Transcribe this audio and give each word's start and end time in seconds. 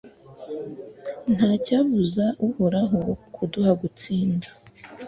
ntacyabuza 1.35 2.25
uhoraho 2.47 2.99
kuduha 3.35 3.71
gutsinda 3.81 4.47